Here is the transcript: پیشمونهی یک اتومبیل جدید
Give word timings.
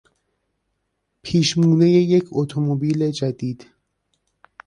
پیشمونهی 1.21 1.89
یک 1.91 2.23
اتومبیل 2.31 3.11
جدید 3.11 3.67